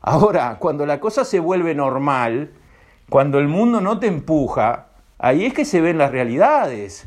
Ahora, 0.00 0.56
cuando 0.58 0.86
la 0.86 0.98
cosa 0.98 1.26
se 1.26 1.40
vuelve 1.40 1.74
normal, 1.74 2.54
cuando 3.10 3.38
el 3.38 3.48
mundo 3.48 3.82
no 3.82 3.98
te 3.98 4.06
empuja, 4.06 4.86
ahí 5.18 5.44
es 5.44 5.52
que 5.52 5.66
se 5.66 5.82
ven 5.82 5.98
las 5.98 6.10
realidades. 6.10 7.06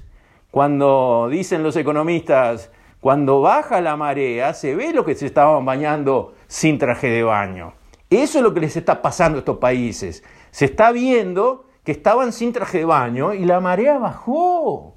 Cuando 0.52 1.28
dicen 1.28 1.64
los 1.64 1.76
economistas, 1.76 2.70
cuando 3.00 3.42
baja 3.42 3.80
la 3.80 3.96
marea, 3.96 4.54
se 4.54 4.76
ve 4.76 4.92
lo 4.92 5.06
que 5.06 5.16
se 5.16 5.28
estaban 5.28 5.64
bañando 5.66 6.34
sin 6.48 6.78
traje 6.80 7.08
de 7.08 7.24
baño. 7.24 7.74
Eso 8.10 8.40
es 8.40 8.44
lo 8.44 8.54
que 8.54 8.62
les 8.62 8.76
está 8.76 9.02
pasando 9.02 9.38
a 9.38 9.40
estos 9.40 9.58
países. 9.58 10.24
Se 10.52 10.66
está 10.66 10.92
viendo 10.92 11.66
que 11.84 11.92
estaban 11.92 12.34
sin 12.34 12.54
traje 12.54 12.80
de 12.80 12.86
baño 12.86 13.34
y 13.34 13.46
la 13.46 13.60
marea 13.60 13.98
bajó. 13.98 14.96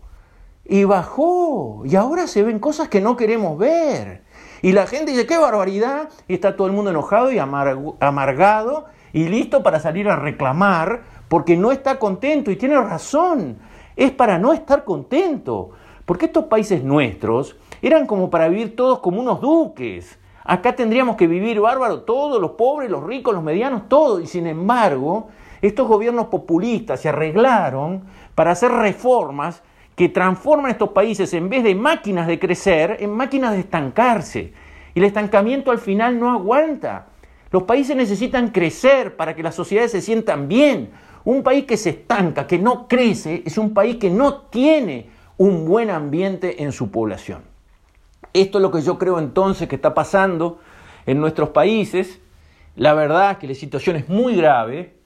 Y 0.64 0.84
bajó. 0.84 1.82
Y 1.84 1.96
ahora 1.96 2.26
se 2.26 2.42
ven 2.42 2.58
cosas 2.58 2.88
que 2.88 3.00
no 3.00 3.16
queremos 3.16 3.58
ver. 3.58 4.22
Y 4.62 4.72
la 4.72 4.86
gente 4.86 5.10
dice, 5.10 5.26
qué 5.26 5.36
barbaridad. 5.36 6.08
Y 6.28 6.34
está 6.34 6.56
todo 6.56 6.68
el 6.68 6.72
mundo 6.72 6.90
enojado 6.90 7.32
y 7.32 7.38
amargado 7.38 8.86
y 9.12 9.28
listo 9.28 9.62
para 9.62 9.80
salir 9.80 10.08
a 10.08 10.16
reclamar 10.16 11.02
porque 11.28 11.56
no 11.56 11.72
está 11.72 11.98
contento. 11.98 12.50
Y 12.50 12.56
tiene 12.56 12.80
razón. 12.80 13.58
Es 13.96 14.12
para 14.12 14.38
no 14.38 14.52
estar 14.52 14.84
contento. 14.84 15.70
Porque 16.06 16.26
estos 16.26 16.44
países 16.44 16.82
nuestros 16.82 17.56
eran 17.82 18.06
como 18.06 18.30
para 18.30 18.48
vivir 18.48 18.76
todos 18.76 19.00
como 19.00 19.20
unos 19.20 19.40
duques. 19.40 20.18
Acá 20.44 20.74
tendríamos 20.74 21.16
que 21.16 21.26
vivir 21.26 21.60
bárbaro 21.60 22.02
todos, 22.02 22.40
los 22.40 22.52
pobres, 22.52 22.90
los 22.90 23.04
ricos, 23.04 23.34
los 23.34 23.42
medianos, 23.42 23.88
todos. 23.88 24.22
Y 24.22 24.26
sin 24.26 24.46
embargo, 24.46 25.28
estos 25.62 25.86
gobiernos 25.86 26.26
populistas 26.26 27.00
se 27.00 27.08
arreglaron 27.08 28.04
para 28.34 28.52
hacer 28.52 28.70
reformas 28.70 29.62
que 29.94 30.08
transforman 30.08 30.70
estos 30.70 30.90
países, 30.90 31.34
en 31.34 31.50
vez 31.50 31.62
de 31.62 31.74
máquinas 31.74 32.26
de 32.26 32.38
crecer, 32.38 32.96
en 33.00 33.10
máquinas 33.10 33.52
de 33.52 33.60
estancarse. 33.60 34.52
Y 34.94 34.98
el 34.98 35.04
estancamiento 35.04 35.70
al 35.70 35.78
final 35.78 36.18
no 36.18 36.30
aguanta. 36.30 37.08
Los 37.50 37.64
países 37.64 37.96
necesitan 37.96 38.48
crecer 38.48 39.16
para 39.16 39.34
que 39.36 39.42
las 39.42 39.54
sociedades 39.54 39.90
se 39.90 40.00
sientan 40.00 40.48
bien. 40.48 40.90
Un 41.24 41.42
país 41.42 41.66
que 41.66 41.76
se 41.76 41.90
estanca, 41.90 42.46
que 42.46 42.58
no 42.58 42.88
crece, 42.88 43.42
es 43.44 43.58
un 43.58 43.74
país 43.74 43.96
que 43.96 44.08
no 44.08 44.42
tiene 44.42 45.10
un 45.36 45.66
buen 45.66 45.90
ambiente 45.90 46.62
en 46.62 46.72
su 46.72 46.90
población. 46.90 47.49
Esto 48.32 48.58
es 48.58 48.62
lo 48.62 48.70
que 48.70 48.82
yo 48.82 48.98
creo 48.98 49.18
entonces 49.18 49.68
que 49.68 49.76
está 49.76 49.94
pasando 49.94 50.58
en 51.06 51.20
nuestros 51.20 51.50
países. 51.50 52.20
La 52.76 52.94
verdad 52.94 53.38
que 53.38 53.48
la 53.48 53.54
situación 53.54 53.96
es 53.96 54.08
muy 54.08 54.36
grave. 54.36 54.96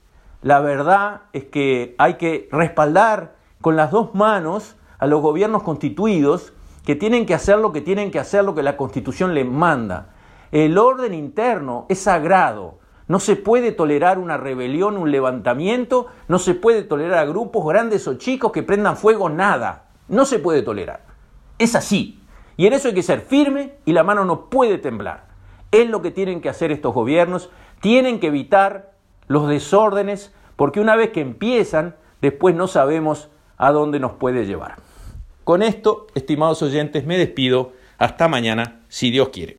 la 0.41 0.59
verdad 0.59 1.21
es 1.33 1.45
que 1.45 1.95
hay 1.97 2.15
que 2.15 2.47
respaldar 2.51 3.35
con 3.61 3.75
las 3.75 3.89
dos 3.89 4.13
manos 4.13 4.75
a 4.99 5.07
los 5.07 5.21
gobiernos 5.21 5.63
constituidos 5.63 6.53
que 6.85 6.95
tienen 6.95 7.25
que 7.25 7.33
hacer 7.33 7.57
lo 7.57 7.71
que 7.71 7.81
tienen 7.81 8.11
que 8.11 8.19
hacer, 8.19 8.43
lo 8.43 8.53
que 8.53 8.61
la 8.61 8.77
Constitución 8.77 9.33
les 9.33 9.47
manda. 9.47 10.13
El 10.51 10.77
orden 10.77 11.13
interno 11.13 11.87
es 11.89 11.99
sagrado. 11.99 12.77
No 13.07 13.19
se 13.19 13.35
puede 13.35 13.71
tolerar 13.71 14.19
una 14.19 14.37
rebelión, 14.37 14.97
un 14.97 15.11
levantamiento, 15.11 16.07
no 16.27 16.39
se 16.39 16.53
puede 16.53 16.83
tolerar 16.83 17.19
a 17.19 17.25
grupos 17.25 17.65
grandes 17.65 18.07
o 18.07 18.15
chicos 18.15 18.51
que 18.51 18.63
prendan 18.63 18.97
fuego, 18.97 19.29
nada. 19.29 19.89
No 20.07 20.25
se 20.25 20.39
puede 20.39 20.61
tolerar. 20.61 21.01
Es 21.57 21.75
así. 21.75 22.21
Y 22.57 22.67
en 22.67 22.73
eso 22.73 22.87
hay 22.87 22.93
que 22.93 23.03
ser 23.03 23.21
firme 23.21 23.73
y 23.85 23.93
la 23.93 24.03
mano 24.03 24.25
no 24.25 24.49
puede 24.49 24.77
temblar. 24.77 25.27
Es 25.71 25.89
lo 25.89 26.01
que 26.01 26.11
tienen 26.11 26.41
que 26.41 26.49
hacer 26.49 26.71
estos 26.71 26.93
gobiernos. 26.93 27.49
Tienen 27.81 28.19
que 28.19 28.27
evitar 28.27 28.93
los 29.27 29.47
desórdenes 29.47 30.33
porque 30.55 30.79
una 30.79 30.95
vez 30.95 31.09
que 31.09 31.21
empiezan, 31.21 31.95
después 32.21 32.55
no 32.55 32.67
sabemos 32.67 33.29
a 33.57 33.71
dónde 33.71 33.99
nos 33.99 34.13
puede 34.13 34.45
llevar. 34.45 34.75
Con 35.43 35.61
esto, 35.61 36.07
estimados 36.15 36.61
oyentes, 36.61 37.05
me 37.05 37.17
despido. 37.17 37.73
Hasta 37.97 38.27
mañana, 38.27 38.81
si 38.87 39.11
Dios 39.11 39.29
quiere. 39.29 39.57